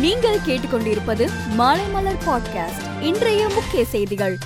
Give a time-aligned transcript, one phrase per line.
[0.00, 4.38] நீங்கள் கேட்டுக்கொண்டிருப்பது மாலை மலர் பாட்காஸ்ட் இன்றைய முக்கிய செய்திகள்.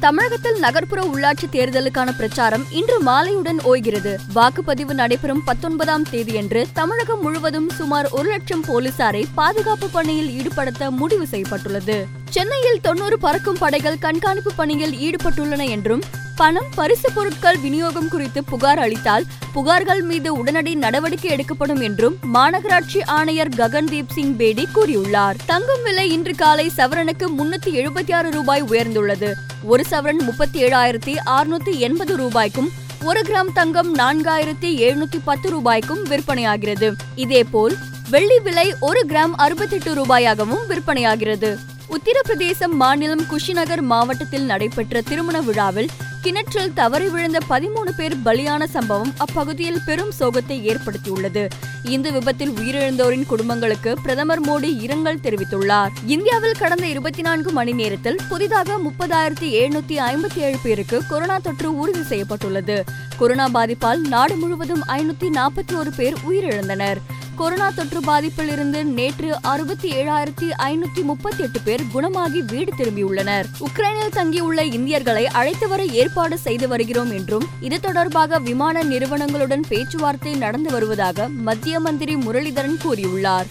[0.00, 4.16] தமிழகத்தில் நகர்ப்புற உள்ளாட்சி தேர்தலுக்கான பிரச்சாரம் இன்று மாலையுடன் ஓய்கிறது.
[4.34, 12.06] வாக்குப்பதிவு நடைபெறும் பத்தொன்பதாம் தேதியன்று தமிழகம் முழுவதும் சுமார் ஒரு லட்சம் போலீசாரை பாதுகாப்பு பணியில் ஈடுபடுத்த முடிவு செய்யப்பட்டுள்ளது.
[12.30, 16.02] சென்னையில் தொன்னூறு பறக்கும் படைகள் கண்காணிப்பு பணியில் ஈடுபட்டுள்ளன என்றும்
[16.36, 19.24] பணம் பரிசு பொருட்கள் விநியோகம் குறித்து புகார் அளித்தால்
[19.54, 25.34] புகார்கள் மீது உடனடி நடவடிக்கை எடுக்கப்படும் என்றும் மாநகராட்சி ஆணையர் ககன்தீப் சிங் பேடி கூறியுள்ளார்.
[25.46, 29.32] தங்கம் விலை இன்று காலை சவரனுக்கு முன்னூத்தி எழுபத்தி ஆறு ரூபாய் உயர்ந்துள்ளது.
[29.62, 32.70] ஒரு சவரன் முப்பத்தி ஏழாயிரத்தி அறுநூத்தி எண்பது ரூபாய்க்கும்
[33.04, 36.92] ஒரு கிராம் தங்கம் நான்காயிரத்தி எழுநூத்தி பத்து ரூபாய்க்கும் விற்பனையாகிறது.
[37.14, 37.76] இதேபோல்
[38.10, 41.58] வெள்ளி விலை ஒரு கிராம் அறுபத்தெட்டு ரூபாயாகவும் விற்பனையாகிறது.
[41.96, 45.88] உத்தரப்பிரதேசம் மாநிலம் குஷிநகர் மாவட்டத்தில் நடைபெற்ற திருமண விழாவில்
[46.20, 51.48] கிணற்றில் தவறி விழுந்த பதிமூணு பேர் பலியான சம்பவம் அப்பகுதியில் பெரும் சோகத்தை ஏற்படுத்தியுள்ளது.
[51.84, 55.88] இந்த விபத்தில் உயிரிழந்தோரின் குடும்பங்களுக்கு பிரதமர் மோடி இரங்கல் தெரிவித்துள்ளார்.
[56.06, 62.02] இந்தியாவில் கடந்த இருபத்தி நான்கு மணி நேரத்தில் புதிதாக முப்பதாயிரத்தி எழுநூத்தி ஐம்பத்தி ஏழு பேருக்கு கொரோனா தொற்று உறுதி
[62.02, 62.84] செய்யப்பட்டுள்ளது.
[63.20, 66.96] கொரோனா பாதிப்பால் நாடு முழுவதும் ஐநூத்தி நாற்பத்தி ஒரு பேர் உயிரிழந்தனர்.
[67.36, 73.44] கொரோனா தொற்று பாதிப்பில் இருந்து நேற்று அறுபத்தி ஏழாயிரத்தி ஐநூத்தி முப்பத்தி எட்டு பேர் குணமாகி வீடு திரும்பியுள்ளனர்.
[73.60, 80.70] உக்ரைனில் தங்கியுள்ள இந்தியர்களை அழைத்து வர ஏற்பாடு செய்து வருகிறோம் என்றும் இது தொடர்பாக விமான நிறுவனங்களுடன் பேச்சுவார்த்தை நடந்து
[80.70, 83.46] வருவதாக மத்திய மந்திரி முரளிதரன் கூறியுள்ளார்.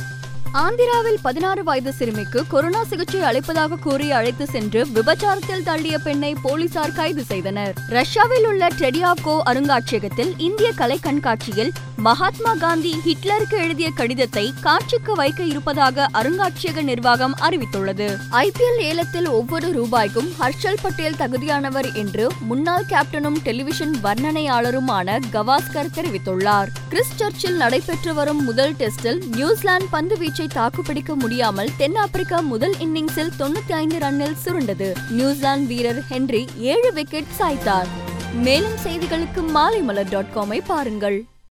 [0.53, 7.23] ஆந்திராவில் பதினாறு வயது சிறுமிக்கு கொரோனா சிகிச்சை அளிப்பதாக கூறி அழைத்து சென்று விபச்சாரத்தில் தள்ளிய பெண்ணை போலீசார் கைது
[7.23, 7.73] செய்தனர்.
[7.88, 16.09] ரஷ்யாவில் உள்ள டெடியாகோ அருங்காட்சியகத்தில் இந்திய கலை கண்காட்சியில் மகாத்மா காந்தி ஹிட்லருக்கு எழுதிய கடிதத்தை காட்சிக்கு வைக்க இருப்பதாக
[16.14, 18.17] அருங்காட்சியக நிர்வாகம் அறிவித்துள்ளது.
[18.31, 26.67] ஐபிஎல் ஏலத்தில் ஒவ்வொரு ரூபாய்க்கும் ஹர்ஷல் பட்டேல் தகுதியானவர் என்று முன்னாள் கேப்டனும் டெலிவிஷன் வர்ணனையாளருமான கவாஸ்கர் தெரிவித்துள்ளார்.
[26.89, 33.72] கிறிஸ் சர்ச்சில் நடைபெற்று வரும் முதல் டெஸ்டில் நியூசிலாந்து பந்து வீச்சை தாக்குப்பிடிக்க முடியாமல் தென்னாப்பிரிக்கா முதல் இன்னிங்ஸில் தொண்ணூத்தி
[33.72, 34.92] ஐந்து ரன்னில் சுருண்டது.
[35.09, 37.88] நியூசிலாந்து வீரர் ஹென்றி ஏழு விக்கெட் சாய்த்தார்.
[38.33, 41.26] மேலும் செய்திகளுக்கு மாலைமலர் டாட் காமை பாருங்கள்.